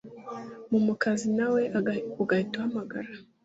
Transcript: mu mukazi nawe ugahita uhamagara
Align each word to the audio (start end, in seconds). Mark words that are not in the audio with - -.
mu 0.71 0.79
mukazi 0.85 1.27
nawe 1.37 1.61
ugahita 2.21 2.55
uhamagara 2.57 3.09